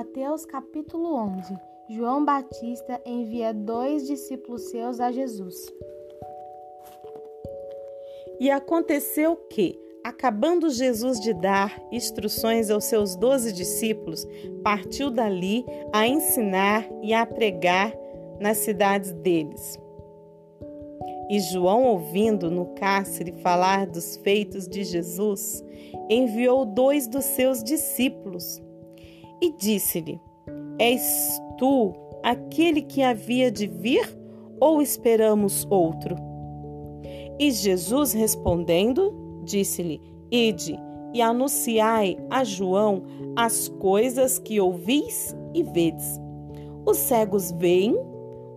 Mateus 0.00 0.46
capítulo 0.46 1.14
11 1.14 1.58
João 1.90 2.24
Batista 2.24 2.98
envia 3.04 3.52
dois 3.52 4.06
discípulos 4.06 4.62
seus 4.70 4.98
a 4.98 5.12
Jesus. 5.12 5.70
E 8.40 8.50
aconteceu 8.50 9.36
que, 9.36 9.78
acabando 10.02 10.70
Jesus 10.70 11.20
de 11.20 11.34
dar 11.34 11.78
instruções 11.92 12.70
aos 12.70 12.84
seus 12.84 13.14
doze 13.14 13.52
discípulos, 13.52 14.26
partiu 14.64 15.10
dali 15.10 15.66
a 15.92 16.08
ensinar 16.08 16.88
e 17.02 17.12
a 17.12 17.26
pregar 17.26 17.92
nas 18.40 18.56
cidades 18.56 19.12
deles. 19.12 19.78
E 21.28 21.38
João, 21.40 21.84
ouvindo 21.84 22.50
no 22.50 22.72
cárcere 22.74 23.32
falar 23.42 23.86
dos 23.86 24.16
feitos 24.16 24.66
de 24.66 24.82
Jesus, 24.82 25.62
enviou 26.08 26.64
dois 26.64 27.06
dos 27.06 27.26
seus 27.26 27.62
discípulos 27.62 28.62
e 29.40 29.52
disse-lhe: 29.52 30.20
És 30.78 31.40
tu 31.58 31.92
aquele 32.22 32.82
que 32.82 33.02
havia 33.02 33.50
de 33.50 33.66
vir 33.66 34.18
ou 34.60 34.82
esperamos 34.82 35.66
outro? 35.70 36.16
E 37.38 37.50
Jesus 37.50 38.12
respondendo, 38.12 39.42
disse-lhe: 39.44 40.00
Ide 40.30 40.78
e 41.12 41.20
anunciai 41.20 42.16
a 42.28 42.44
João 42.44 43.02
as 43.36 43.68
coisas 43.68 44.38
que 44.38 44.60
ouvis 44.60 45.34
e 45.54 45.62
vedes. 45.62 46.20
Os 46.86 46.98
cegos 46.98 47.50
veem, 47.52 47.96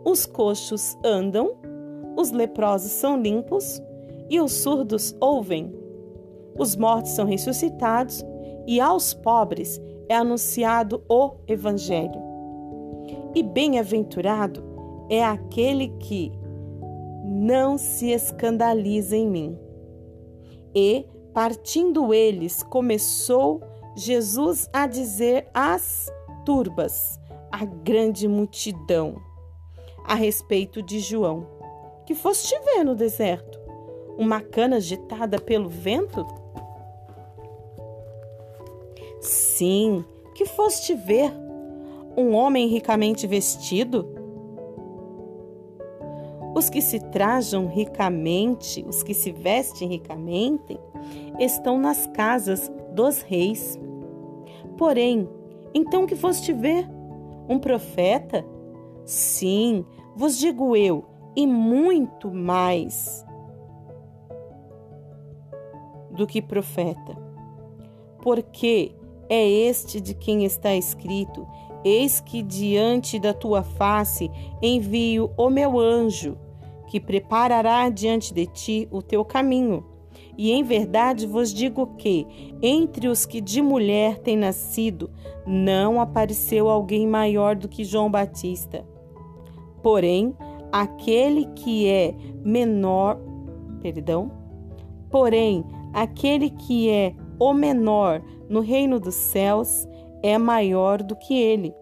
os 0.06 0.26
coxos 0.26 0.98
andam, 1.04 1.56
os 2.18 2.32
leprosos 2.32 2.92
são 2.92 3.20
limpos 3.20 3.82
e 4.30 4.40
os 4.40 4.52
surdos 4.52 5.16
ouvem. 5.20 5.74
Os 6.58 6.76
mortos 6.76 7.12
são 7.12 7.26
ressuscitados 7.26 8.24
e 8.68 8.80
aos 8.80 9.14
pobres 9.14 9.82
é 10.10 10.16
anunciado 10.16 11.04
o 11.10 11.36
Evangelho. 11.48 12.22
E 13.36 13.42
bem-aventurado 13.42 14.64
é 15.10 15.24
aquele 15.24 15.90
que 16.00 16.32
não 17.24 17.78
se 17.78 18.12
escandaliza 18.12 19.16
em 19.16 19.28
mim. 19.28 19.58
E, 20.76 21.06
partindo 21.34 22.14
eles, 22.14 22.64
começou 22.64 23.62
Jesus 23.96 24.70
a 24.74 24.88
dizer 24.88 25.48
às 25.54 26.12
turbas, 26.46 27.20
a 27.52 27.66
grande 27.66 28.28
multidão, 28.28 29.16
a 30.04 30.16
respeito 30.16 30.82
de 30.82 31.00
João, 31.00 31.48
que 32.06 32.16
foste 32.16 32.58
ver 32.60 32.84
no 32.84 32.96
deserto, 32.96 33.60
uma 34.18 34.42
cana 34.42 34.78
agitada 34.78 35.40
pelo 35.40 35.70
vento? 35.70 36.26
Sim, 39.24 40.04
que 40.36 40.46
foste 40.46 40.94
ver? 40.94 41.32
Um 42.18 42.34
homem 42.34 42.68
ricamente 42.68 43.26
vestido? 43.26 44.06
Os 46.54 46.70
que 46.70 46.82
se 46.82 47.00
trajam 47.00 47.68
ricamente, 47.68 48.86
os 48.86 49.02
que 49.02 49.14
se 49.14 49.32
vestem 49.32 49.88
ricamente, 49.88 50.78
estão 51.40 51.78
nas 51.80 52.06
casas 52.08 52.70
dos 52.92 53.22
reis. 53.22 53.80
Porém, 54.78 55.30
então 55.74 56.06
que 56.06 56.18
foste 56.18 56.52
ver? 56.52 56.86
Um 57.48 57.60
profeta? 57.60 58.46
Sim, 59.06 59.86
vos 60.18 60.38
digo 60.38 60.76
eu, 60.76 61.06
e 61.34 61.48
muito 61.48 62.30
mais 62.30 63.26
do 66.12 66.28
que 66.28 66.42
profeta. 66.42 67.18
Porque 68.22 68.94
é 69.30 69.48
este 69.48 70.00
de 70.00 70.14
quem 70.14 70.46
está 70.46 70.76
escrito: 70.76 71.48
Eis 71.84 72.20
que 72.20 72.42
diante 72.42 73.20
da 73.20 73.34
tua 73.34 73.64
face 73.64 74.30
envio 74.62 75.32
o 75.38 75.50
meu 75.50 75.80
anjo, 75.80 76.38
que 76.88 77.00
preparará 77.00 77.90
diante 77.90 78.34
de 78.34 78.46
ti 78.46 78.88
o 78.92 79.02
teu 79.02 79.26
caminho. 79.26 79.86
E 80.38 80.52
em 80.52 80.64
verdade 80.64 81.28
vos 81.28 81.54
digo 81.54 81.96
que, 81.98 82.26
entre 82.62 83.08
os 83.08 83.26
que 83.26 83.40
de 83.40 83.62
mulher 83.62 84.18
têm 84.20 84.36
nascido, 84.36 85.10
não 85.46 86.02
apareceu 86.02 86.70
alguém 86.70 87.06
maior 87.06 87.56
do 87.56 87.68
que 87.68 87.84
João 87.84 88.10
Batista. 88.10 88.86
Porém, 89.82 90.34
aquele 90.72 91.46
que 91.56 91.88
é 91.88 92.16
menor, 92.44 93.20
perdão, 93.82 94.32
porém, 95.12 95.64
aquele 95.94 96.50
que 96.50 96.90
é 96.90 97.14
o 97.40 97.54
menor 97.54 98.22
no 98.54 98.60
reino 98.60 99.00
dos 99.00 99.16
céus 99.16 99.88
é 100.22 100.38
maior 100.38 101.02
do 101.02 101.16
que 101.16 101.34
ele. 101.36 101.74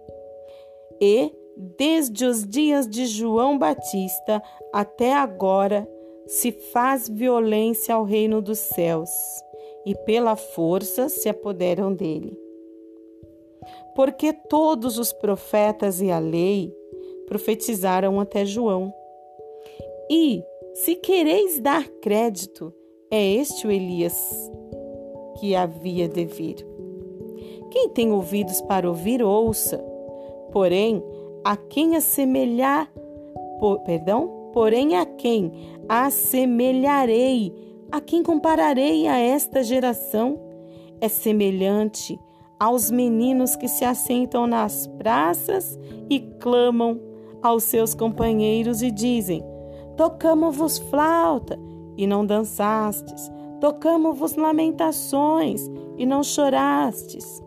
E, 1.02 1.30
desde 1.78 2.24
os 2.24 2.48
dias 2.48 2.88
de 2.88 3.06
João 3.08 3.58
Batista 3.58 4.42
até 4.72 5.14
agora, 5.14 5.86
se 6.26 6.50
faz 6.50 7.10
violência 7.10 7.94
ao 7.94 8.06
reino 8.06 8.42
dos 8.42 8.58
céus, 8.58 9.10
e 9.86 9.94
pela 10.06 10.38
força 10.38 11.10
se 11.10 11.28
apoderam 11.28 11.94
dele. 11.94 12.40
Porque 13.94 14.32
todos 14.32 14.98
os 14.98 15.12
profetas 15.12 16.02
e 16.02 16.10
a 16.10 16.20
lei 16.20 16.74
profetizaram 17.28 18.18
até 18.18 18.46
João. 18.46 18.94
E, 20.10 20.42
se 20.74 20.96
quereis 20.96 21.60
dar 21.60 21.86
crédito, 22.02 22.74
é 23.12 23.22
este 23.22 23.68
o 23.68 23.72
Elias 23.72 24.50
que 25.42 25.56
havia 25.56 26.08
de 26.08 26.24
vir. 26.24 26.64
Quem 27.72 27.90
tem 27.90 28.12
ouvidos 28.12 28.62
para 28.62 28.88
ouvir, 28.88 29.24
ouça. 29.24 29.84
Porém, 30.52 31.04
a 31.44 31.58
quem 31.58 31.96
assemelhar, 31.96 32.88
por, 33.60 33.80
perdão, 33.80 34.52
porém 34.54 34.96
a 34.98 35.06
quem 35.06 35.52
assemelharei, 35.90 37.52
a 37.92 38.00
quem 38.00 38.22
compararei 38.22 39.08
a 39.08 39.18
esta 39.18 39.64
geração, 39.64 40.40
é 41.02 41.08
semelhante 41.08 42.20
aos 42.60 42.92
meninos 42.92 43.56
que 43.56 43.68
se 43.68 43.84
assentam 43.84 44.46
nas 44.46 44.86
praças 45.00 45.80
e 46.08 46.20
clamam 46.40 47.02
aos 47.42 47.64
seus 47.64 47.96
companheiros 47.96 48.84
e 48.84 48.92
dizem: 48.92 49.44
Tocamos-vos 49.98 50.78
flauta 50.78 51.58
e 51.98 52.06
não 52.06 52.24
dançastes, 52.24 53.32
Tocamos-vos 53.62 54.36
lamentações 54.36 55.70
e 55.98 56.06
não 56.06 56.24
chorastes. 56.24 57.42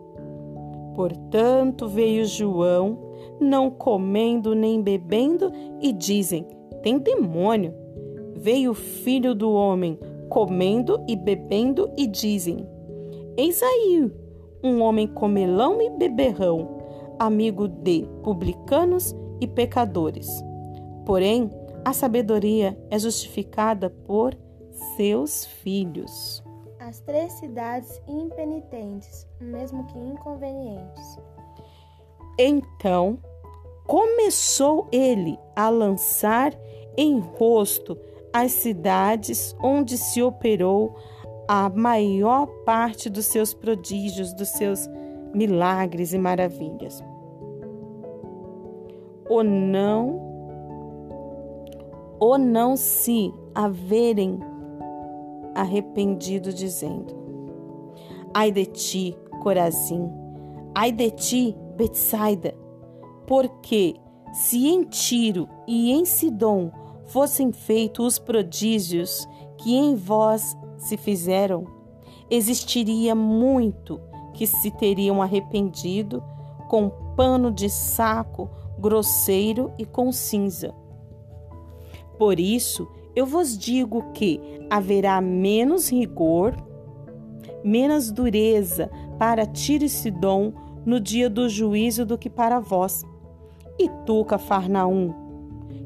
Portanto, 0.95 1.87
veio 1.87 2.25
João, 2.25 2.97
não 3.39 3.69
comendo 3.69 4.55
nem 4.55 4.81
bebendo, 4.81 5.51
e 5.81 5.91
dizem: 5.91 6.47
tem 6.81 6.99
demônio. 6.99 7.73
Veio 8.35 8.69
o 8.69 8.75
filho 8.75 9.33
do 9.33 9.51
homem, 9.51 9.99
comendo 10.29 11.03
e 11.07 11.15
bebendo, 11.15 11.89
e 11.97 12.05
dizem: 12.05 12.65
Eis 13.35 13.61
aí 13.63 14.11
um 14.63 14.83
homem 14.83 15.07
comelão 15.07 15.81
e 15.81 15.89
beberrão, 15.89 16.77
amigo 17.17 17.67
de 17.67 18.07
publicanos 18.21 19.15
e 19.41 19.47
pecadores. 19.47 20.29
Porém, 21.07 21.49
a 21.83 21.91
sabedoria 21.91 22.77
é 22.91 22.99
justificada 22.99 23.89
por 23.89 24.35
seus 24.95 25.45
filhos. 25.45 26.43
As 26.79 26.99
três 26.99 27.33
cidades 27.33 28.01
impenitentes, 28.07 29.27
mesmo 29.39 29.85
que 29.87 29.97
inconvenientes. 29.97 31.19
Então 32.37 33.17
começou 33.87 34.87
ele 34.91 35.39
a 35.55 35.69
lançar 35.69 36.53
em 36.97 37.19
rosto 37.19 37.97
as 38.33 38.51
cidades 38.51 39.55
onde 39.61 39.97
se 39.97 40.21
operou 40.21 40.95
a 41.47 41.69
maior 41.69 42.47
parte 42.65 43.09
dos 43.09 43.25
seus 43.25 43.53
prodígios, 43.53 44.33
dos 44.33 44.49
seus 44.49 44.89
milagres 45.33 46.13
e 46.13 46.17
maravilhas. 46.17 47.03
Ou 49.29 49.43
não, 49.43 50.19
ou 52.19 52.37
não 52.37 52.75
se 52.75 53.33
haverem 53.53 54.39
arrependido, 55.55 56.53
dizendo: 56.53 57.15
Ai 58.33 58.51
de 58.51 58.65
ti, 58.65 59.17
Corazim, 59.41 60.11
ai 60.75 60.91
de 60.91 61.09
ti, 61.11 61.55
Betsaida, 61.75 62.53
porque 63.25 63.95
se 64.33 64.67
em 64.67 64.83
Tiro 64.83 65.47
e 65.67 65.91
em 65.91 66.03
Sidom 66.05 66.69
fossem 67.05 67.51
feitos 67.51 68.05
os 68.05 68.19
prodígios 68.19 69.27
que 69.57 69.75
em 69.75 69.95
vós 69.95 70.55
se 70.77 70.97
fizeram, 70.97 71.65
existiria 72.29 73.15
muito 73.15 74.01
que 74.33 74.45
se 74.45 74.69
teriam 74.71 75.21
arrependido 75.21 76.21
com 76.67 76.89
pano 77.15 77.51
de 77.51 77.69
saco 77.69 78.49
grosseiro 78.77 79.71
e 79.77 79.85
com 79.85 80.11
cinza. 80.11 80.73
Por 82.17 82.39
isso, 82.39 82.87
eu 83.15 83.25
vos 83.25 83.57
digo 83.57 84.11
que 84.13 84.39
haverá 84.69 85.21
menos 85.21 85.89
rigor, 85.89 86.55
menos 87.63 88.11
dureza 88.11 88.89
para 89.17 89.45
Tiro 89.45 89.85
e 89.85 89.89
Sidom 89.89 90.53
no 90.85 90.99
dia 90.99 91.29
do 91.29 91.49
juízo 91.49 92.05
do 92.05 92.17
que 92.17 92.29
para 92.29 92.59
vós. 92.59 93.03
E 93.79 93.89
tu, 94.05 94.23
Cafarnaum, 94.25 95.13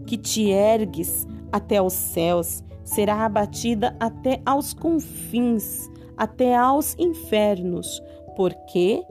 que 0.06 0.18
te 0.18 0.50
ergues 0.50 1.28
até 1.52 1.82
os 1.82 1.94
céus, 1.94 2.64
será 2.84 3.26
abatida 3.26 3.96
até 4.00 4.42
aos 4.46 4.74
confins, 4.74 5.90
até 6.18 6.56
aos 6.56 6.96
infernos, 6.98 8.02
porque 8.36 9.04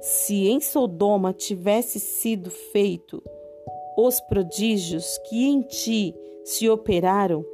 se 0.00 0.48
em 0.48 0.60
Sodoma 0.60 1.32
tivesse 1.32 2.00
sido 2.00 2.50
feito 2.50 3.22
os 3.96 4.20
prodígios 4.20 5.18
que 5.28 5.46
em 5.46 5.62
ti 5.62 6.14
se 6.44 6.68
operaram, 6.68 7.44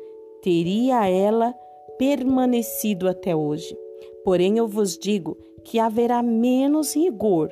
teria 0.43 1.09
ela 1.09 1.55
permanecido 1.99 3.09
até 3.09 3.35
hoje. 3.35 3.77
Porém, 4.25 4.59
eu 4.59 4.67
vos 4.67 4.99
digo 4.99 5.39
que 5.65 5.79
haverá 5.79 6.23
menos 6.23 6.95
rigor 6.95 7.51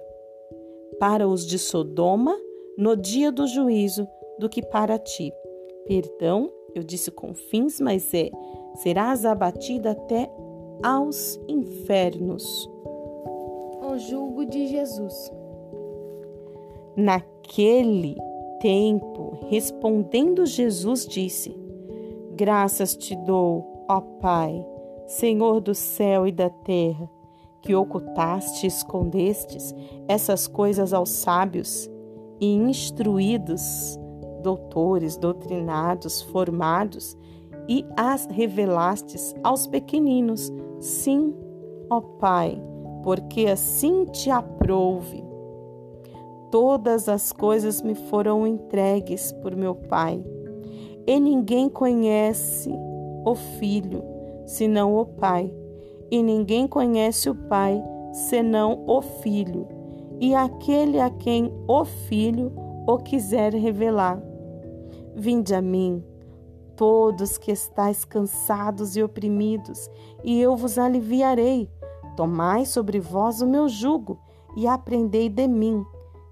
para 0.98 1.26
os 1.26 1.46
de 1.46 1.58
Sodoma 1.58 2.36
no 2.76 2.96
dia 2.96 3.30
do 3.30 3.46
juízo 3.46 4.06
do 4.38 4.48
que 4.48 4.62
para 4.62 4.98
ti. 4.98 5.32
Perdão, 5.86 6.50
eu 6.74 6.82
disse 6.82 7.10
com 7.10 7.32
fins, 7.34 7.80
mas 7.80 8.12
é: 8.12 8.30
serás 8.74 9.24
abatida 9.24 9.92
até 9.92 10.30
aos 10.82 11.38
infernos. 11.48 12.70
O 13.82 13.98
julgo 13.98 14.44
de 14.46 14.66
Jesus. 14.66 15.32
Naquele 16.96 18.16
tempo, 18.60 19.38
respondendo 19.48 20.46
Jesus, 20.46 21.06
disse: 21.06 21.59
Graças 22.40 22.96
te 22.96 23.14
dou, 23.14 23.84
ó 23.86 24.00
Pai, 24.00 24.66
Senhor 25.06 25.60
do 25.60 25.74
céu 25.74 26.26
e 26.26 26.32
da 26.32 26.48
terra, 26.48 27.06
que 27.60 27.74
ocultaste 27.74 28.64
e 28.64 28.66
escondestes 28.66 29.74
essas 30.08 30.46
coisas 30.46 30.94
aos 30.94 31.10
sábios 31.10 31.86
e 32.40 32.46
instruídos, 32.54 33.98
doutores, 34.42 35.18
doutrinados, 35.18 36.22
formados, 36.22 37.14
e 37.68 37.84
as 37.94 38.24
revelastes 38.24 39.34
aos 39.44 39.66
pequeninos. 39.66 40.50
Sim, 40.78 41.36
ó 41.90 42.00
Pai, 42.00 42.58
porque 43.04 43.48
assim 43.48 44.06
te 44.06 44.30
aprouve. 44.30 45.22
Todas 46.50 47.06
as 47.06 47.32
coisas 47.32 47.82
me 47.82 47.94
foram 47.94 48.46
entregues 48.46 49.30
por 49.30 49.54
meu 49.54 49.74
Pai, 49.74 50.24
e 51.06 51.18
ninguém 51.18 51.68
conhece 51.68 52.70
o 53.24 53.34
Filho 53.34 54.02
senão 54.46 54.96
o 54.96 55.06
Pai, 55.06 55.52
e 56.10 56.22
ninguém 56.22 56.66
conhece 56.66 57.30
o 57.30 57.34
Pai 57.34 57.82
senão 58.12 58.84
o 58.86 59.00
Filho, 59.00 59.68
e 60.20 60.34
aquele 60.34 61.00
a 61.00 61.08
quem 61.08 61.52
o 61.68 61.84
Filho 61.84 62.52
o 62.86 62.98
quiser 62.98 63.54
revelar. 63.54 64.20
Vinde 65.14 65.54
a 65.54 65.62
mim, 65.62 66.02
todos 66.74 67.38
que 67.38 67.52
estáis 67.52 68.04
cansados 68.04 68.96
e 68.96 69.02
oprimidos, 69.02 69.88
e 70.24 70.40
eu 70.40 70.56
vos 70.56 70.78
aliviarei. 70.78 71.70
Tomai 72.16 72.66
sobre 72.66 72.98
vós 72.98 73.40
o 73.40 73.46
meu 73.46 73.68
jugo 73.68 74.18
e 74.56 74.66
aprendei 74.66 75.28
de 75.28 75.46
mim, 75.46 75.84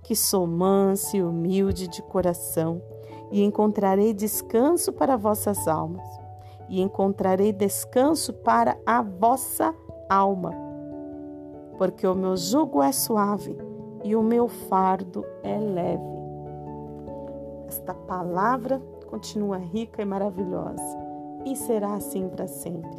que 0.02 0.16
sou 0.16 0.46
manso 0.46 1.16
e 1.16 1.22
humilde 1.22 1.86
de 1.86 2.02
coração, 2.02 2.82
e 3.30 3.42
encontrarei 3.42 4.14
descanso 4.14 4.92
para 4.92 5.16
vossas 5.16 5.68
almas 5.68 6.06
e 6.68 6.80
encontrarei 6.80 7.52
descanso 7.52 8.32
para 8.32 8.76
a 8.84 9.02
vossa 9.02 9.74
alma. 10.08 10.52
Porque 11.78 12.06
o 12.06 12.14
meu 12.14 12.36
jugo 12.36 12.82
é 12.82 12.92
suave 12.92 13.56
e 14.04 14.14
o 14.14 14.22
meu 14.22 14.48
fardo 14.48 15.24
é 15.42 15.56
leve. 15.56 16.18
Esta 17.66 17.94
palavra 17.94 18.80
continua 19.06 19.56
rica 19.56 20.02
e 20.02 20.04
maravilhosa 20.04 20.98
e 21.44 21.56
será 21.56 21.94
assim 21.94 22.28
para 22.28 22.46
sempre. 22.46 22.90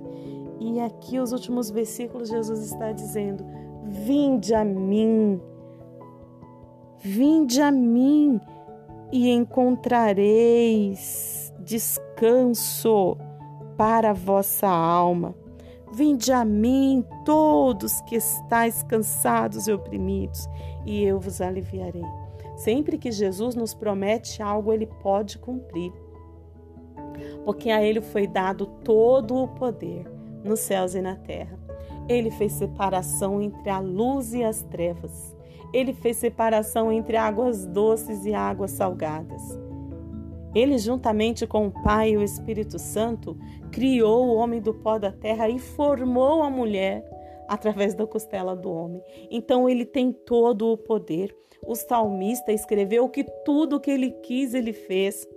E 0.60 0.80
aqui 0.80 1.20
os 1.20 1.32
últimos 1.32 1.70
versículos 1.70 2.30
Jesus 2.30 2.62
está 2.62 2.92
dizendo: 2.92 3.46
Vinde 3.84 4.54
a 4.54 4.64
mim, 4.64 5.42
vinde 6.98 7.62
a 7.62 7.72
mim 7.72 8.40
e 9.12 9.30
encontrareis 9.30 11.40
descanso 11.60 13.18
para 13.78 14.12
a 14.12 14.14
vossa 14.14 14.68
alma. 14.68 15.36
Vinde 15.92 16.32
a 16.32 16.46
mim, 16.46 17.04
todos 17.26 18.02
que 18.02 18.16
estáis 18.16 18.84
cansados 18.84 19.68
e 19.68 19.74
oprimidos, 19.74 20.48
e 20.86 21.04
eu 21.04 21.20
vos 21.20 21.42
aliviarei. 21.42 22.06
Sempre 22.56 22.98
que 22.98 23.12
Jesus 23.12 23.56
nos 23.56 23.74
promete 23.74 24.44
algo, 24.44 24.74
ele 24.74 24.86
pode 24.86 25.40
cumprir. 25.40 25.92
Porque 27.46 27.72
a 27.72 27.82
ele 27.82 28.02
foi 28.02 28.28
dado 28.28 28.66
todo 28.84 29.36
o 29.36 29.48
poder 29.48 30.06
nos 30.44 30.60
céus 30.60 30.94
e 30.94 31.02
na 31.02 31.16
terra. 31.16 31.58
Ele 32.08 32.30
fez 32.32 32.54
separação 32.54 33.42
entre 33.42 33.70
a 33.70 33.80
luz 33.80 34.34
e 34.34 34.44
as 34.44 34.62
trevas. 34.64 35.36
Ele 35.74 35.94
fez 35.94 36.18
separação 36.18 36.92
entre 36.92 37.18
águas 37.18 37.66
doces 37.66 38.26
e 38.26 38.34
águas 38.34 38.72
salgadas. 38.72 39.42
Ele, 40.54 40.78
juntamente 40.78 41.46
com 41.46 41.68
o 41.68 41.84
Pai 41.84 42.12
e 42.12 42.18
o 42.18 42.24
Espírito 42.24 42.80
Santo, 42.80 43.38
criou 43.72 44.26
o 44.26 44.36
homem 44.36 44.60
do 44.60 44.74
pó 44.74 44.98
da 44.98 45.12
terra 45.12 45.48
e 45.48 45.60
formou 45.60 46.42
a 46.42 46.50
mulher 46.50 47.08
através 47.48 47.94
da 47.94 48.06
costela 48.06 48.56
do 48.56 48.72
homem. 48.72 49.02
Então 49.30 49.70
ele 49.70 49.86
tem 49.86 50.12
todo 50.12 50.68
o 50.72 50.78
poder. 50.78 51.36
O 51.66 51.76
salmista 51.76 52.52
escreveu 52.52 53.10
que 53.10 53.24
tudo 53.46 53.76
o 53.76 53.80
que 53.80 53.92
ele 53.92 54.12
quis, 54.24 54.54
ele 54.54 54.74
fez. 54.74 55.28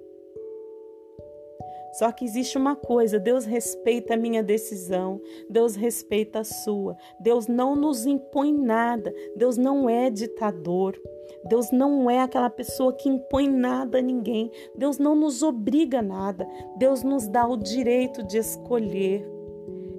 Só 1.92 2.10
que 2.10 2.24
existe 2.24 2.56
uma 2.56 2.74
coisa: 2.74 3.18
Deus 3.18 3.44
respeita 3.44 4.14
a 4.14 4.16
minha 4.16 4.42
decisão, 4.42 5.20
Deus 5.48 5.76
respeita 5.76 6.40
a 6.40 6.44
sua. 6.44 6.96
Deus 7.20 7.46
não 7.46 7.76
nos 7.76 8.06
impõe 8.06 8.52
nada, 8.52 9.12
Deus 9.36 9.56
não 9.56 9.88
é 9.88 10.10
ditador. 10.10 10.98
Deus 11.44 11.70
não 11.72 12.08
é 12.10 12.20
aquela 12.20 12.50
pessoa 12.50 12.92
que 12.92 13.08
impõe 13.08 13.48
nada 13.48 13.98
a 13.98 14.02
ninguém. 14.02 14.50
Deus 14.76 14.98
não 14.98 15.14
nos 15.14 15.42
obriga 15.42 15.98
a 15.98 16.02
nada. 16.02 16.46
Deus 16.76 17.02
nos 17.02 17.26
dá 17.26 17.46
o 17.46 17.56
direito 17.56 18.22
de 18.22 18.38
escolher. 18.38 19.41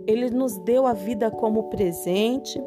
Ele 0.07 0.29
nos 0.29 0.57
deu 0.59 0.85
a 0.85 0.93
vida 0.93 1.31
como 1.31 1.69
presente, 1.69 2.61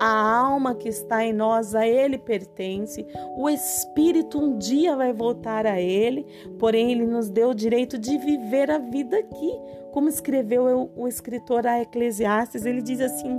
a 0.00 0.38
alma 0.38 0.74
que 0.74 0.88
está 0.88 1.24
em 1.24 1.32
nós 1.32 1.74
a 1.74 1.86
Ele 1.86 2.18
pertence, 2.18 3.06
o 3.36 3.48
espírito 3.48 4.38
um 4.38 4.58
dia 4.58 4.96
vai 4.96 5.12
voltar 5.12 5.66
a 5.66 5.80
Ele, 5.80 6.26
porém 6.58 6.92
Ele 6.92 7.06
nos 7.06 7.30
deu 7.30 7.50
o 7.50 7.54
direito 7.54 7.98
de 7.98 8.18
viver 8.18 8.70
a 8.70 8.78
vida 8.78 9.18
aqui. 9.18 9.52
Como 9.92 10.08
escreveu 10.08 10.90
o 10.96 11.06
escritor 11.06 11.66
a 11.66 11.82
Eclesiastes, 11.82 12.64
ele 12.64 12.80
diz 12.80 12.98
assim: 13.00 13.38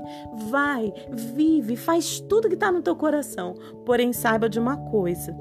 vai, 0.50 0.93
vive, 1.10 1.75
faz 1.75 2.19
tudo 2.19 2.48
que 2.48 2.53
está 2.53 2.72
no 2.72 2.83
teu 2.83 2.95
coração, 2.95 3.55
porém 3.83 4.13
saiba 4.13 4.48
de 4.48 4.60
uma 4.60 4.77
coisa 4.77 5.36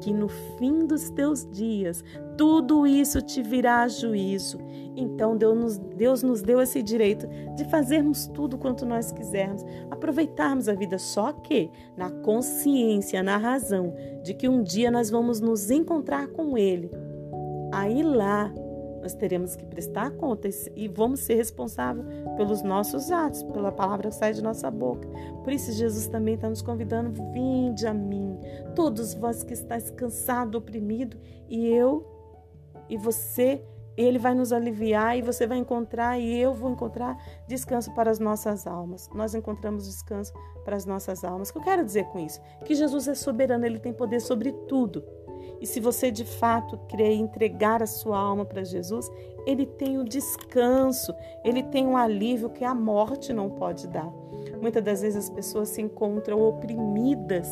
que 0.00 0.12
no 0.12 0.28
fim 0.28 0.86
dos 0.86 1.10
teus 1.10 1.44
dias 1.50 2.02
tudo 2.38 2.86
isso 2.86 3.20
te 3.20 3.42
virá 3.42 3.82
a 3.82 3.88
juízo. 3.88 4.58
Então 4.96 5.36
Deus 5.36 5.58
nos, 5.58 5.78
Deus 5.78 6.22
nos 6.22 6.40
deu 6.40 6.60
esse 6.62 6.82
direito 6.82 7.26
de 7.56 7.64
fazermos 7.64 8.28
tudo 8.28 8.56
quanto 8.56 8.86
nós 8.86 9.10
quisermos, 9.10 9.64
aproveitarmos 9.90 10.68
a 10.68 10.74
vida, 10.74 10.98
só 10.98 11.32
que 11.32 11.68
na 11.96 12.10
consciência, 12.10 13.22
na 13.22 13.36
razão 13.36 13.92
de 14.22 14.34
que 14.34 14.48
um 14.48 14.62
dia 14.62 14.90
nós 14.90 15.10
vamos 15.10 15.40
nos 15.40 15.70
encontrar 15.70 16.28
com 16.28 16.56
Ele. 16.56 16.90
Aí 17.72 18.02
lá 18.02 18.52
nós 19.02 19.14
teremos 19.14 19.56
que 19.56 19.64
prestar 19.64 20.10
contas 20.12 20.68
e 20.76 20.88
vamos 20.88 21.20
ser 21.20 21.34
responsáveis 21.34 22.06
pelos 22.36 22.62
nossos 22.62 23.10
atos, 23.10 23.42
pela 23.42 23.72
palavra 23.72 24.08
que 24.08 24.14
sai 24.14 24.32
de 24.32 24.42
nossa 24.42 24.70
boca. 24.70 25.08
Por 25.42 25.52
isso, 25.52 25.72
Jesus 25.72 26.08
também 26.08 26.34
está 26.34 26.48
nos 26.48 26.62
convidando: 26.62 27.12
vinde 27.32 27.86
a 27.86 27.94
mim, 27.94 28.38
todos 28.74 29.14
vós 29.14 29.42
que 29.42 29.52
estáis 29.52 29.90
cansados, 29.90 30.56
oprimidos, 30.56 31.18
e 31.48 31.66
eu 31.68 32.17
e 32.88 32.96
você. 32.96 33.62
Ele 33.96 34.16
vai 34.16 34.32
nos 34.32 34.52
aliviar 34.52 35.18
e 35.18 35.22
você 35.22 35.44
vai 35.44 35.58
encontrar, 35.58 36.20
e 36.20 36.38
eu 36.38 36.54
vou 36.54 36.70
encontrar 36.70 37.20
descanso 37.48 37.92
para 37.94 38.08
as 38.08 38.20
nossas 38.20 38.64
almas. 38.64 39.10
Nós 39.12 39.34
encontramos 39.34 39.86
descanso 39.86 40.32
para 40.64 40.76
as 40.76 40.84
nossas 40.84 41.24
almas. 41.24 41.50
O 41.50 41.54
que 41.54 41.58
eu 41.58 41.64
quero 41.64 41.84
dizer 41.84 42.04
com 42.04 42.20
isso? 42.20 42.40
Que 42.64 42.76
Jesus 42.76 43.08
é 43.08 43.14
soberano, 43.16 43.66
ele 43.66 43.80
tem 43.80 43.92
poder 43.92 44.20
sobre 44.20 44.52
tudo. 44.68 45.02
E 45.60 45.66
se 45.66 45.80
você 45.80 46.10
de 46.10 46.24
fato 46.24 46.78
quer 46.86 47.12
entregar 47.12 47.82
a 47.82 47.86
sua 47.86 48.16
alma 48.16 48.44
para 48.44 48.62
Jesus, 48.62 49.10
ele 49.46 49.66
tem 49.66 49.98
o 49.98 50.04
descanso, 50.04 51.12
ele 51.44 51.62
tem 51.64 51.86
um 51.86 51.96
alívio 51.96 52.50
que 52.50 52.64
a 52.64 52.74
morte 52.74 53.32
não 53.32 53.50
pode 53.50 53.88
dar. 53.88 54.12
Muitas 54.60 54.84
das 54.84 55.02
vezes 55.02 55.24
as 55.24 55.30
pessoas 55.30 55.70
se 55.70 55.82
encontram 55.82 56.40
oprimidas. 56.40 57.48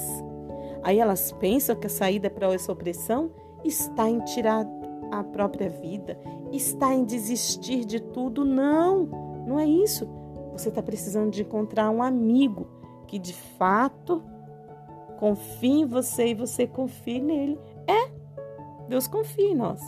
Aí 0.82 0.98
elas 0.98 1.32
pensam 1.32 1.74
que 1.74 1.86
a 1.86 1.90
saída 1.90 2.30
para 2.30 2.52
essa 2.54 2.70
opressão 2.70 3.30
está 3.64 4.08
em 4.08 4.20
tirar 4.20 4.64
a 5.10 5.22
própria 5.22 5.68
vida, 5.68 6.18
está 6.52 6.94
em 6.94 7.04
desistir 7.04 7.84
de 7.84 8.00
tudo. 8.00 8.44
Não, 8.44 9.04
não 9.46 9.58
é 9.58 9.66
isso. 9.66 10.06
Você 10.52 10.68
está 10.68 10.82
precisando 10.82 11.30
de 11.30 11.42
encontrar 11.42 11.90
um 11.90 12.02
amigo 12.02 12.66
que 13.06 13.18
de 13.18 13.34
fato 13.34 14.22
confia 15.18 15.82
em 15.82 15.86
você 15.86 16.28
e 16.28 16.34
você 16.34 16.66
confia 16.66 17.22
nele. 17.22 17.58
É, 17.86 18.10
Deus 18.88 19.06
confia 19.06 19.50
em 19.50 19.54
nós. 19.54 19.80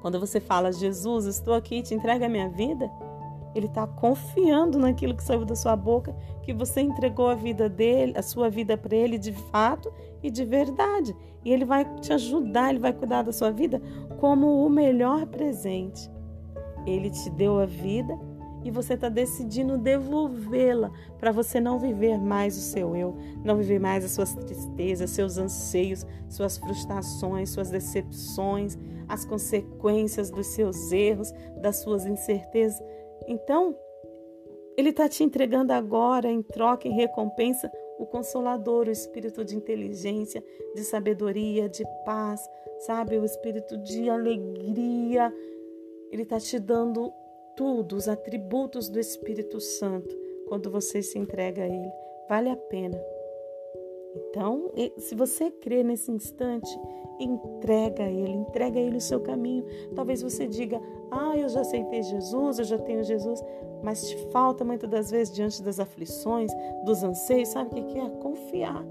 Quando 0.00 0.18
você 0.18 0.40
fala, 0.40 0.72
Jesus, 0.72 1.26
estou 1.26 1.54
aqui, 1.54 1.82
te 1.82 1.94
entrega 1.94 2.26
a 2.26 2.28
minha 2.28 2.48
vida, 2.48 2.90
ele 3.54 3.66
está 3.66 3.86
confiando 3.86 4.78
naquilo 4.78 5.14
que 5.14 5.22
saiu 5.22 5.44
da 5.44 5.54
sua 5.54 5.76
boca, 5.76 6.14
que 6.42 6.52
você 6.52 6.80
entregou 6.80 7.28
a 7.28 7.34
vida 7.34 7.68
dele, 7.68 8.14
a 8.16 8.22
sua 8.22 8.50
vida 8.50 8.76
para 8.76 8.96
ele 8.96 9.18
de 9.18 9.32
fato 9.32 9.92
e 10.22 10.30
de 10.30 10.44
verdade. 10.44 11.14
E 11.44 11.52
ele 11.52 11.64
vai 11.64 11.84
te 12.00 12.12
ajudar, 12.12 12.70
ele 12.70 12.78
vai 12.78 12.92
cuidar 12.92 13.22
da 13.22 13.32
sua 13.32 13.50
vida 13.50 13.80
como 14.18 14.64
o 14.64 14.70
melhor 14.70 15.26
presente. 15.26 16.10
Ele 16.86 17.10
te 17.10 17.30
deu 17.30 17.58
a 17.58 17.66
vida 17.66 18.16
e 18.64 18.70
você 18.70 18.94
está 18.94 19.08
decidindo 19.08 19.76
devolvê-la 19.76 20.90
para 21.18 21.32
você 21.32 21.60
não 21.60 21.78
viver 21.78 22.18
mais 22.18 22.56
o 22.56 22.60
seu 22.60 22.94
eu, 22.94 23.16
não 23.44 23.56
viver 23.56 23.80
mais 23.80 24.04
as 24.04 24.12
suas 24.12 24.34
tristezas, 24.34 25.10
seus 25.10 25.36
anseios, 25.36 26.06
suas 26.28 26.56
frustrações, 26.58 27.50
suas 27.50 27.70
decepções, 27.70 28.78
as 29.08 29.24
consequências 29.24 30.30
dos 30.30 30.46
seus 30.48 30.92
erros, 30.92 31.32
das 31.60 31.76
suas 31.78 32.06
incertezas. 32.06 32.80
Então, 33.26 33.76
ele 34.76 34.90
está 34.90 35.08
te 35.08 35.22
entregando 35.22 35.72
agora, 35.72 36.30
em 36.30 36.42
troca, 36.42 36.88
em 36.88 36.92
recompensa, 36.92 37.70
o 38.02 38.06
Consolador, 38.06 38.88
o 38.88 38.90
espírito 38.90 39.44
de 39.44 39.56
inteligência, 39.56 40.42
de 40.74 40.82
sabedoria, 40.82 41.68
de 41.68 41.84
paz, 42.04 42.40
sabe? 42.80 43.16
O 43.16 43.24
espírito 43.24 43.78
de 43.78 44.10
alegria. 44.10 45.32
Ele 46.10 46.22
está 46.22 46.40
te 46.40 46.58
dando 46.58 47.12
tudo, 47.56 47.94
os 47.94 48.08
atributos 48.08 48.88
do 48.88 48.98
Espírito 48.98 49.60
Santo, 49.60 50.18
quando 50.48 50.68
você 50.68 51.00
se 51.00 51.16
entrega 51.16 51.62
a 51.62 51.66
Ele. 51.66 51.92
Vale 52.28 52.50
a 52.50 52.56
pena. 52.56 53.00
Então, 54.14 54.70
se 54.98 55.14
você 55.14 55.50
crê 55.50 55.82
nesse 55.82 56.10
instante, 56.10 56.70
entrega 57.18 58.04
a 58.04 58.10
Ele, 58.10 58.32
entrega 58.32 58.78
a 58.78 58.82
Ele 58.82 58.96
o 58.96 59.00
seu 59.00 59.20
caminho. 59.20 59.64
Talvez 59.94 60.22
você 60.22 60.46
diga: 60.46 60.80
Ah, 61.10 61.36
eu 61.36 61.48
já 61.48 61.60
aceitei 61.60 62.02
Jesus, 62.02 62.58
eu 62.58 62.64
já 62.64 62.78
tenho 62.78 63.04
Jesus, 63.04 63.42
mas 63.82 64.08
te 64.08 64.16
falta 64.30 64.64
muitas 64.64 64.88
das 64.88 65.10
vezes, 65.10 65.34
diante 65.34 65.62
das 65.62 65.80
aflições, 65.80 66.50
dos 66.84 67.02
anseios, 67.02 67.48
sabe 67.48 67.80
o 67.80 67.86
que 67.86 67.98
é? 67.98 68.08
Confiar. 68.08 68.84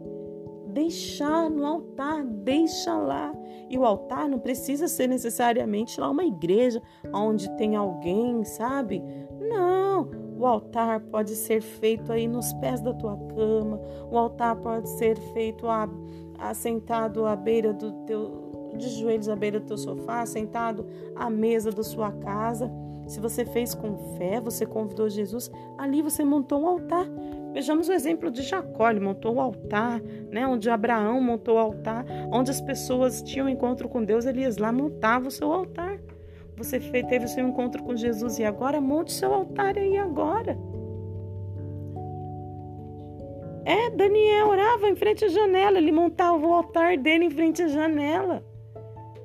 Deixar 0.68 1.50
no 1.50 1.66
altar, 1.66 2.24
deixa 2.25 2.96
lá. 2.96 3.34
E 3.70 3.78
o 3.78 3.86
altar 3.86 4.30
não 4.30 4.40
precisa 4.40 4.88
ser 4.88 5.08
necessariamente 5.08 6.00
lá 6.00 6.10
uma 6.10 6.24
igreja 6.24 6.82
onde 7.13 7.50
tem 7.58 7.75
alguém, 7.75 8.44
sabe? 8.46 9.04
Não, 9.40 9.90
o 10.41 10.48
altar 10.48 11.00
pode 11.01 11.36
ser 11.36 11.62
feito 11.62 12.12
aí 12.12 12.27
nos 12.27 12.51
pés 12.53 12.81
da 12.81 12.91
tua 12.93 13.15
cama, 13.36 13.79
o 14.10 14.17
altar 14.17 14.55
pode 14.55 14.89
ser 14.89 15.15
feito 15.33 15.67
a, 15.67 15.88
a, 16.39 16.51
sentado 16.55 17.27
à 17.27 17.36
beira 17.36 17.71
do 17.71 17.91
teu, 18.07 18.71
de 18.75 18.89
joelhos 18.89 19.29
à 19.29 19.36
beira 19.36 19.60
do 19.60 19.67
teu 19.67 19.77
sofá, 19.77 20.25
sentado 20.25 20.88
à 21.15 21.29
mesa 21.29 21.69
da 21.69 21.83
sua 21.83 22.12
casa. 22.12 22.71
Se 23.05 23.19
você 23.19 23.45
fez 23.45 23.75
com 23.75 24.15
fé, 24.17 24.41
você 24.41 24.65
convidou 24.65 25.07
Jesus, 25.10 25.51
ali 25.77 26.01
você 26.01 26.25
montou 26.25 26.62
um 26.62 26.67
altar. 26.67 27.05
Vejamos 27.53 27.88
o 27.88 27.93
exemplo 27.93 28.31
de 28.31 28.41
Jacó, 28.41 28.89
ele 28.89 29.00
montou 29.00 29.36
o 29.36 29.39
altar, 29.39 30.01
né? 30.31 30.48
onde 30.48 30.71
Abraão 30.71 31.21
montou 31.21 31.55
o 31.55 31.60
altar, 31.60 32.03
onde 32.31 32.50
as 32.50 32.62
pessoas 32.62 33.21
tinham 33.21 33.48
encontro 33.48 33.88
com 33.88 34.03
Deus, 34.03 34.25
Elias 34.25 34.57
lá 34.57 34.71
montava 34.71 35.27
o 35.27 35.31
seu 35.31 35.53
altar. 35.53 36.00
Você 36.63 36.80
teve 36.80 37.25
o 37.25 37.27
seu 37.27 37.48
encontro 37.48 37.82
com 37.82 37.96
Jesus 37.96 38.38
e 38.38 38.44
agora 38.44 38.80
monte 38.80 39.12
seu 39.12 39.34
altar 39.34 39.77
aí 39.80 39.98
agora. 39.98 40.56
É, 43.65 43.89
Daniel 43.89 44.48
orava 44.48 44.88
em 44.88 44.96
frente 44.96 45.25
à 45.25 45.27
janela, 45.27 45.80
ele 45.80 45.91
montava 45.91 46.38
o 46.46 46.53
altar 46.53 46.98
dele 46.98 47.25
em 47.25 47.30
frente 47.32 47.63
à 47.63 47.68
janela, 47.68 48.44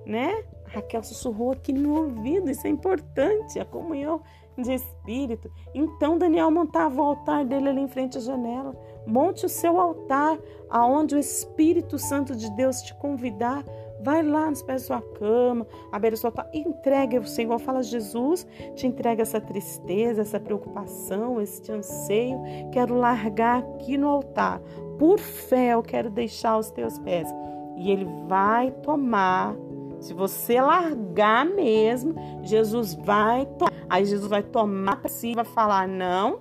né? 0.07 0.45
Raquel 0.67 1.03
sussurrou 1.03 1.53
aqui 1.53 1.73
no 1.73 1.95
ouvido, 1.95 2.51
isso 2.51 2.67
é 2.67 2.71
importante, 2.71 3.59
a 3.59 3.65
comunhão 3.67 4.23
de 4.57 4.73
espírito. 4.73 5.51
Então 5.75 6.17
Daniel 6.17 6.51
montava 6.51 7.01
o 7.01 7.05
altar 7.05 7.45
dele 7.45 7.69
ali 7.69 7.81
em 7.81 7.89
frente 7.89 8.17
à 8.17 8.21
janela. 8.21 8.75
Monte 9.07 9.45
o 9.45 9.49
seu 9.49 9.79
altar 9.79 10.39
aonde 10.69 11.15
o 11.15 11.19
Espírito 11.19 11.99
Santo 11.99 12.35
de 12.35 12.51
Deus 12.57 12.83
te 12.83 12.95
convidar 12.95 13.65
Vai 14.07 14.23
lá 14.23 14.49
nos 14.49 14.63
pés 14.63 14.83
da 14.83 14.87
sua 14.87 15.03
cama, 15.19 15.67
à 15.91 15.99
beira 15.99 16.15
do 16.15 16.19
seu 16.21 16.29
altar, 16.29 16.49
entrega 16.55 17.19
ao 17.19 17.25
Senhor. 17.25 17.59
Fala, 17.59 17.83
Jesus, 17.83 18.47
te 18.77 18.87
entrega 18.87 19.23
essa 19.23 19.41
tristeza, 19.41 20.23
essa 20.23 20.39
preocupação, 20.39 21.41
esse 21.41 21.73
anseio. 21.73 22.39
Quero 22.71 22.95
largar 22.95 23.65
aqui 23.65 23.99
no 23.99 24.07
altar. 24.07 24.61
Por 24.97 25.19
fé, 25.19 25.75
eu 25.75 25.83
quero 25.83 26.09
deixar 26.09 26.51
aos 26.51 26.71
teus 26.71 27.01
pés. 27.01 27.29
E 27.77 27.91
Ele 27.91 28.07
vai 28.29 28.71
tomar. 28.71 29.57
Se 29.99 30.15
você 30.15 30.61
largar 30.61 31.45
mesmo, 31.45 32.15
Jesus 32.45 32.95
vai 32.95 33.45
tomar. 33.59 33.73
Aí 33.91 34.05
Jesus 34.05 34.31
vai 34.31 34.45
tomar 34.45 35.01
para 35.01 35.11
si 35.11 35.33
e 35.33 35.35
vai 35.35 35.45
falar: 35.45 35.89
não. 35.89 36.39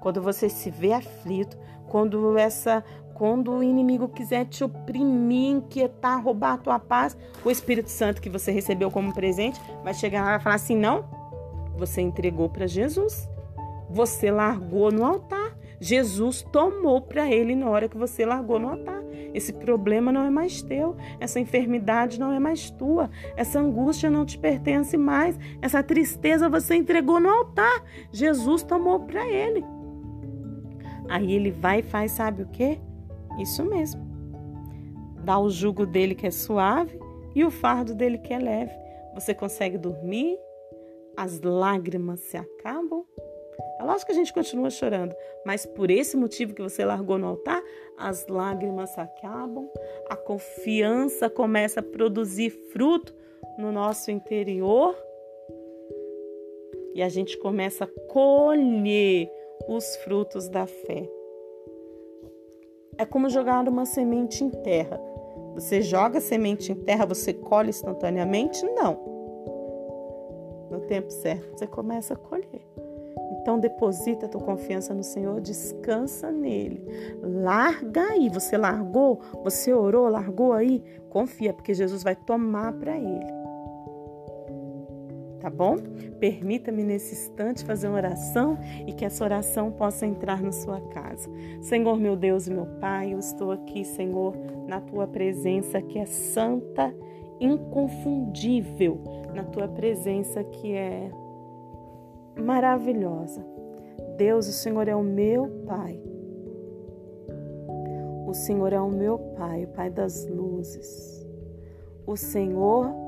Quando 0.00 0.22
você 0.22 0.48
se 0.48 0.70
vê 0.70 0.94
aflito, 0.94 1.58
quando 1.88 2.38
essa 2.38 2.82
quando 3.16 3.50
o 3.50 3.62
inimigo 3.62 4.08
quiser 4.08 4.44
te 4.44 4.62
oprimir, 4.62 5.56
inquietar, 5.56 6.22
roubar 6.22 6.52
a 6.54 6.58
tua 6.58 6.78
paz, 6.78 7.16
o 7.42 7.50
Espírito 7.50 7.88
Santo 7.88 8.20
que 8.20 8.28
você 8.28 8.52
recebeu 8.52 8.90
como 8.90 9.14
presente 9.14 9.58
vai 9.82 9.94
chegar 9.94 10.22
lá 10.24 10.36
e 10.36 10.40
falar 10.40 10.56
assim: 10.56 10.76
não, 10.76 11.04
você 11.76 12.02
entregou 12.02 12.48
para 12.48 12.66
Jesus, 12.66 13.28
você 13.90 14.30
largou 14.30 14.92
no 14.92 15.04
altar. 15.04 15.56
Jesus 15.78 16.42
tomou 16.42 17.02
para 17.02 17.30
ele 17.30 17.54
na 17.54 17.68
hora 17.68 17.88
que 17.88 17.98
você 17.98 18.24
largou 18.24 18.58
no 18.58 18.68
altar. 18.68 19.02
Esse 19.34 19.52
problema 19.52 20.10
não 20.10 20.22
é 20.22 20.30
mais 20.30 20.62
teu, 20.62 20.96
essa 21.20 21.38
enfermidade 21.38 22.18
não 22.18 22.32
é 22.32 22.38
mais 22.38 22.70
tua, 22.70 23.10
essa 23.36 23.60
angústia 23.60 24.08
não 24.08 24.24
te 24.24 24.38
pertence 24.38 24.96
mais, 24.96 25.38
essa 25.60 25.82
tristeza 25.82 26.48
você 26.48 26.74
entregou 26.74 27.20
no 27.20 27.28
altar. 27.28 27.82
Jesus 28.10 28.62
tomou 28.62 29.00
para 29.00 29.26
ele. 29.26 29.62
Aí 31.08 31.32
ele 31.32 31.50
vai 31.50 31.80
e 31.80 31.82
faz, 31.82 32.12
sabe 32.12 32.42
o 32.42 32.46
que? 32.46 32.78
Isso 33.38 33.64
mesmo. 33.64 34.00
Dá 35.24 35.38
o 35.38 35.50
jugo 35.50 35.84
dele 35.84 36.14
que 36.14 36.26
é 36.26 36.30
suave 36.30 36.98
e 37.34 37.44
o 37.44 37.50
fardo 37.50 37.94
dele 37.94 38.18
que 38.18 38.32
é 38.32 38.38
leve. 38.38 38.72
Você 39.14 39.34
consegue 39.34 39.76
dormir, 39.76 40.38
as 41.16 41.40
lágrimas 41.40 42.20
se 42.20 42.36
acabam. 42.36 43.04
É 43.78 43.82
lógico 43.82 44.06
que 44.06 44.12
a 44.12 44.16
gente 44.16 44.32
continua 44.32 44.70
chorando, 44.70 45.14
mas 45.44 45.66
por 45.66 45.90
esse 45.90 46.16
motivo 46.16 46.54
que 46.54 46.62
você 46.62 46.84
largou 46.84 47.18
no 47.18 47.26
altar, 47.26 47.62
as 47.98 48.26
lágrimas 48.26 48.90
se 48.90 49.00
acabam, 49.00 49.68
a 50.08 50.16
confiança 50.16 51.28
começa 51.28 51.80
a 51.80 51.82
produzir 51.82 52.50
fruto 52.72 53.14
no 53.58 53.72
nosso 53.72 54.10
interior 54.10 54.96
e 56.94 57.02
a 57.02 57.08
gente 57.08 57.36
começa 57.36 57.84
a 57.84 58.10
colher 58.10 59.30
os 59.68 59.96
frutos 59.96 60.48
da 60.48 60.66
fé. 60.66 61.15
É 62.98 63.04
como 63.04 63.28
jogar 63.28 63.68
uma 63.68 63.84
semente 63.84 64.42
em 64.42 64.50
terra. 64.50 65.00
Você 65.54 65.80
joga 65.80 66.18
a 66.18 66.20
semente 66.20 66.72
em 66.72 66.74
terra, 66.74 67.06
você 67.06 67.32
colhe 67.32 67.70
instantaneamente? 67.70 68.64
Não. 68.64 68.98
No 70.70 70.80
tempo 70.80 71.10
certo, 71.10 71.58
você 71.58 71.66
começa 71.66 72.14
a 72.14 72.16
colher. 72.16 72.66
Então 73.40 73.58
deposita 73.58 74.26
a 74.26 74.28
tua 74.28 74.40
confiança 74.40 74.92
no 74.92 75.02
Senhor, 75.02 75.40
descansa 75.40 76.30
nele. 76.30 76.84
Larga 77.22 78.02
aí, 78.02 78.28
você 78.28 78.56
largou, 78.56 79.20
você 79.44 79.72
orou, 79.72 80.08
largou 80.08 80.52
aí, 80.52 80.82
confia, 81.08 81.52
porque 81.52 81.72
Jesus 81.72 82.02
vai 82.02 82.16
tomar 82.16 82.72
para 82.72 82.98
ele 82.98 83.35
tá 85.46 85.50
bom? 85.50 85.76
Permita-me 86.18 86.82
nesse 86.82 87.14
instante 87.14 87.64
fazer 87.64 87.86
uma 87.86 87.98
oração 87.98 88.58
e 88.84 88.92
que 88.92 89.04
essa 89.04 89.22
oração 89.22 89.70
possa 89.70 90.04
entrar 90.04 90.42
na 90.42 90.50
sua 90.50 90.80
casa. 90.88 91.30
Senhor, 91.60 92.00
meu 92.00 92.16
Deus 92.16 92.48
e 92.48 92.52
meu 92.52 92.66
Pai, 92.80 93.14
eu 93.14 93.18
estou 93.20 93.52
aqui, 93.52 93.84
Senhor, 93.84 94.34
na 94.66 94.80
tua 94.80 95.06
presença 95.06 95.80
que 95.80 96.00
é 96.00 96.04
santa, 96.04 96.92
inconfundível, 97.38 99.00
na 99.32 99.44
tua 99.44 99.68
presença 99.68 100.42
que 100.42 100.72
é 100.72 101.12
maravilhosa. 102.36 103.46
Deus, 104.16 104.48
o 104.48 104.52
Senhor 104.52 104.88
é 104.88 104.96
o 104.96 105.02
meu 105.04 105.48
Pai. 105.64 106.02
O 108.26 108.34
Senhor 108.34 108.72
é 108.72 108.80
o 108.80 108.90
meu 108.90 109.16
Pai, 109.16 109.62
o 109.62 109.68
Pai 109.68 109.90
das 109.90 110.26
luzes. 110.26 111.24
O 112.04 112.16
Senhor 112.16 113.05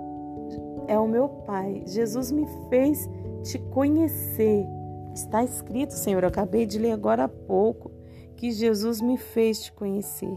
é 0.89 0.99
o 0.99 1.07
meu 1.07 1.29
Pai. 1.29 1.83
Jesus 1.87 2.33
me 2.33 2.47
fez 2.69 3.09
te 3.45 3.59
conhecer. 3.59 4.67
Está 5.15 5.45
escrito, 5.45 5.93
Senhor, 5.93 6.25
eu 6.25 6.29
acabei 6.29 6.67
de 6.67 6.79
ler 6.79 6.93
agora 6.93 7.25
há 7.25 7.29
pouco, 7.29 7.93
que 8.37 8.51
Jesus 8.51 9.01
me 9.01 9.17
fez 9.17 9.63
te 9.63 9.73
conhecer. 9.73 10.37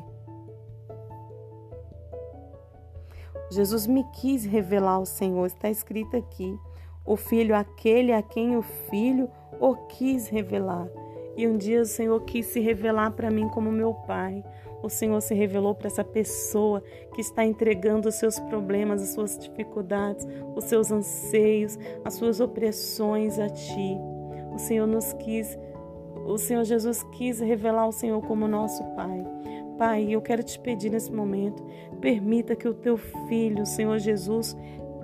Jesus 3.51 3.85
me 3.85 4.03
quis 4.13 4.45
revelar 4.45 4.93
ao 4.93 5.05
Senhor, 5.05 5.45
está 5.45 5.69
escrito 5.69 6.15
aqui. 6.15 6.57
O 7.05 7.15
filho 7.15 7.55
aquele 7.55 8.13
a 8.13 8.21
quem 8.21 8.55
o 8.55 8.61
filho 8.61 9.29
o 9.59 9.75
quis 9.87 10.27
revelar. 10.27 10.87
E 11.35 11.47
um 11.47 11.57
dia 11.57 11.81
o 11.81 11.85
Senhor 11.85 12.19
quis 12.21 12.45
se 12.47 12.59
revelar 12.59 13.11
para 13.11 13.31
mim 13.31 13.47
como 13.49 13.71
meu 13.71 13.93
pai. 13.93 14.43
O 14.83 14.89
Senhor 14.89 15.21
se 15.21 15.33
revelou 15.33 15.75
para 15.75 15.87
essa 15.87 16.03
pessoa 16.03 16.81
que 17.13 17.21
está 17.21 17.45
entregando 17.45 18.09
os 18.09 18.15
seus 18.15 18.39
problemas, 18.39 19.01
as 19.01 19.09
suas 19.09 19.37
dificuldades, 19.37 20.27
os 20.55 20.65
seus 20.65 20.91
anseios, 20.91 21.77
as 22.03 22.15
suas 22.15 22.39
opressões 22.39 23.37
a 23.39 23.49
ti. 23.49 23.97
O 24.53 24.57
Senhor 24.57 24.87
nos 24.87 25.13
quis, 25.13 25.57
o 26.25 26.37
Senhor 26.37 26.63
Jesus 26.63 27.03
quis 27.13 27.39
revelar 27.39 27.87
o 27.87 27.91
Senhor 27.91 28.21
como 28.21 28.47
nosso 28.47 28.83
Pai. 28.95 29.25
Pai, 29.77 30.07
eu 30.09 30.21
quero 30.21 30.43
te 30.43 30.59
pedir 30.59 30.91
nesse 30.91 31.11
momento, 31.11 31.63
permita 31.99 32.55
que 32.55 32.67
o 32.67 32.73
teu 32.73 32.97
filho, 32.97 33.63
o 33.63 33.65
Senhor 33.65 33.97
Jesus, 33.97 34.55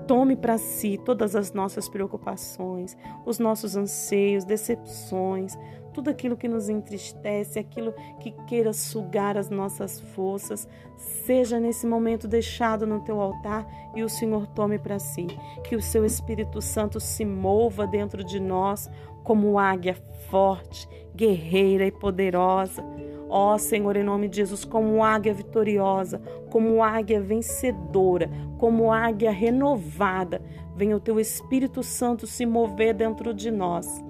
tome 0.08 0.36
para 0.36 0.58
si 0.58 0.98
todas 1.04 1.36
as 1.36 1.52
nossas 1.52 1.90
preocupações, 1.90 2.98
os 3.26 3.40
nossos 3.40 3.76
anseios, 3.76 4.46
decepções, 4.46 5.58
tudo 5.98 6.12
aquilo 6.12 6.38
que 6.38 6.48
nos 6.48 6.70
entristece, 6.70 7.58
aquilo 7.58 7.92
que 8.20 8.30
queira 8.46 8.72
sugar 8.72 9.36
as 9.36 9.50
nossas 9.50 10.00
forças, 10.00 10.68
seja 10.96 11.60
nesse 11.60 11.88
momento 11.88 12.28
deixado 12.28 12.86
no 12.86 13.00
teu 13.00 13.20
altar 13.20 13.68
e 13.96 14.04
o 14.04 14.10
Senhor 14.10 14.46
tome 14.46 14.78
para 14.78 15.00
si. 15.00 15.26
Que 15.64 15.76
o 15.76 15.82
seu 15.82 16.06
Espírito 16.06 16.62
Santo 16.62 17.00
se 17.00 17.26
mova 17.26 17.88
dentro 17.88 18.24
de 18.24 18.40
nós 18.40 18.88
como 19.24 19.58
águia 19.58 19.96
forte, 20.30 20.88
guerreira 21.16 21.88
e 21.88 21.92
poderosa. 21.92 22.86
Ó 23.28 23.56
oh, 23.56 23.58
Senhor, 23.58 23.96
em 23.96 24.04
nome 24.04 24.28
de 24.28 24.38
Jesus, 24.38 24.64
como 24.64 25.04
águia 25.04 25.34
vitoriosa, 25.34 26.22
como 26.52 26.84
águia 26.84 27.20
vencedora, 27.20 28.30
como 28.60 28.94
águia 28.94 29.32
renovada, 29.32 30.44
venha 30.76 30.96
o 30.96 31.00
teu 31.00 31.20
Espírito 31.20 31.82
Santo 31.82 32.28
se 32.28 32.46
mover 32.46 32.94
dentro 32.94 33.34
de 33.34 33.50
nós 33.50 34.06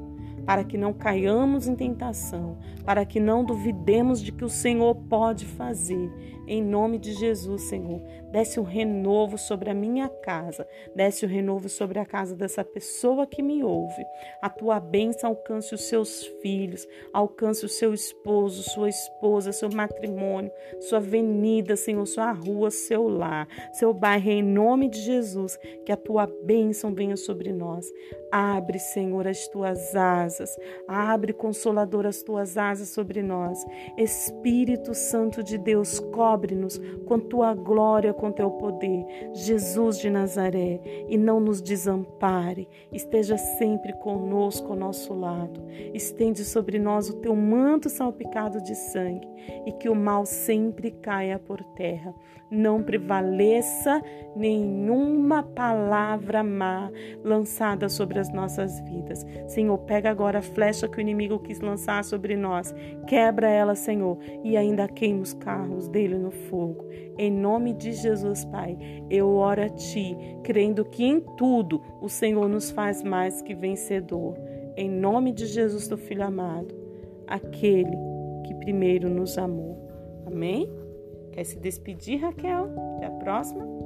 para 0.48 0.64
que 0.64 0.78
não 0.78 0.94
caiamos 0.94 1.68
em 1.68 1.76
tentação, 1.76 2.58
para 2.86 3.06
que 3.06 3.20
não 3.20 3.44
duvidemos 3.44 4.24
de 4.24 4.32
que 4.32 4.46
o 4.46 4.50
Senhor 4.50 4.96
pode 4.96 5.46
fazer. 5.46 6.10
Em 6.48 6.64
nome 6.64 6.98
de 6.98 7.12
Jesus, 7.12 7.64
Senhor, 7.64 8.02
desce 8.32 8.58
um 8.58 8.64
renovo 8.64 9.38
sobre 9.38 9.70
a 9.70 9.74
minha 9.74 10.08
casa, 10.08 10.66
desce 10.96 11.26
o 11.26 11.28
um 11.28 11.32
renovo 11.32 11.68
sobre 11.68 12.00
a 12.00 12.06
casa 12.06 12.38
dessa 12.38 12.64
pessoa 12.64 13.28
que 13.28 13.44
me 13.44 13.64
ouve. 13.64 14.06
A 14.42 14.50
tua 14.50 14.80
bênção 14.80 15.32
alcance 15.32 15.76
os 15.76 15.82
seus 15.82 16.26
filhos, 16.42 16.88
alcance 17.12 17.66
o 17.66 17.70
seu 17.70 17.94
esposo, 17.94 18.64
sua 18.64 18.88
esposa, 18.88 19.52
seu 19.52 19.70
matrimônio, 19.70 20.52
sua 20.80 21.00
avenida, 21.00 21.76
Senhor, 21.76 22.06
sua 22.06 22.32
rua, 22.32 22.72
seu 22.72 23.10
lar, 23.10 23.48
seu 23.74 23.94
bairro, 23.94 24.30
em 24.30 24.42
nome 24.42 24.90
de 24.90 25.00
Jesus, 25.02 25.58
que 25.86 25.92
a 25.92 25.98
tua 25.98 26.28
bênção 26.46 26.94
venha 26.94 27.18
sobre 27.18 27.52
nós. 27.52 27.86
Abre, 28.32 28.80
Senhor, 28.80 29.28
as 29.28 29.48
tuas 29.50 29.96
asas, 29.96 30.56
abre, 30.88 31.34
Consolador, 31.34 32.06
as 32.06 32.24
tuas 32.24 32.58
asas 32.58 32.90
sobre 32.90 33.22
nós. 33.22 33.58
Espírito 33.98 34.94
Santo 34.94 35.44
de 35.44 35.58
Deus, 35.58 36.00
cobre-nos 36.38 36.80
com 37.08 37.20
tua 37.20 37.56
glória, 37.56 38.14
com 38.14 38.32
teu 38.32 38.52
poder. 38.52 39.06
Jesus 39.34 39.98
de 39.98 40.08
Nazaré, 40.10 40.80
e 41.10 41.18
não 41.18 41.40
nos 41.40 41.62
desampare, 41.62 42.68
esteja 42.92 43.38
sempre 43.38 43.92
conosco 43.94 44.72
ao 44.72 44.76
nosso 44.76 45.14
lado. 45.16 45.66
Estende 45.94 46.46
sobre 46.46 46.78
nós 46.78 47.10
o 47.10 47.16
teu 47.16 47.36
manto 47.36 47.90
salpicado 47.90 48.62
de 48.62 48.76
sangue 48.76 49.28
e 49.66 49.72
que 49.72 49.90
o 49.90 49.96
mal 49.96 50.26
sempre 50.26 50.92
caia 50.92 51.40
por 51.40 51.64
terra. 51.76 52.14
Não 52.50 52.82
prevaleça 52.82 54.02
nenhuma 54.36 55.44
palavra 55.44 56.44
má 56.44 56.90
lançada 57.24 57.90
sobre 57.90 58.20
as 58.20 58.32
nossas 58.32 58.80
vidas. 58.82 59.26
Senhor, 59.48 59.78
pega 59.80 60.10
agora 60.10 60.40
a 60.40 60.42
flecha 60.42 60.88
que 60.88 60.98
o 60.98 61.02
inimigo 61.02 61.40
quis 61.40 61.60
lançar 61.60 62.04
sobre 62.04 62.38
nós. 62.38 62.74
Quebra 63.06 63.50
ela, 63.50 63.76
Senhor, 63.76 64.18
e 64.44 64.56
ainda 64.56 64.88
queima 64.88 65.22
os 65.22 65.34
carros 65.34 65.90
dele 65.90 66.18
no 66.18 66.27
fogo. 66.32 66.86
Em 67.18 67.32
nome 67.32 67.74
de 67.74 67.92
Jesus, 67.92 68.46
Pai, 68.46 68.78
eu 69.10 69.28
oro 69.30 69.62
a 69.62 69.70
Ti, 69.70 70.16
crendo 70.44 70.86
que 70.86 71.04
em 71.04 71.20
tudo 71.38 71.82
o 72.02 72.10
Senhor 72.10 72.48
nos 72.48 72.72
faz 72.72 73.04
mais 73.04 73.42
que 73.42 73.54
vencedor. 73.54 74.36
Em 74.76 74.90
nome 74.90 75.32
de 75.32 75.46
Jesus, 75.46 75.88
teu 75.88 75.98
Filho 75.98 76.24
amado, 76.24 76.74
aquele 77.28 77.98
que 78.46 78.54
primeiro 78.56 79.10
nos 79.10 79.38
amou. 79.38 79.78
Amém? 80.26 80.70
Quer 81.32 81.44
se 81.44 81.58
despedir, 81.60 82.22
Raquel? 82.22 82.70
Até 82.96 83.06
a 83.08 83.12
próxima. 83.12 83.77